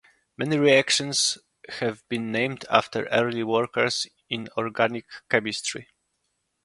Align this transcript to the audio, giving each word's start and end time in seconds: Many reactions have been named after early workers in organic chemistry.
Many 0.35 0.57
reactions 0.57 1.37
have 1.69 2.03
been 2.09 2.31
named 2.31 2.65
after 2.71 3.05
early 3.11 3.43
workers 3.43 4.07
in 4.31 4.49
organic 4.57 5.05
chemistry. 5.29 5.89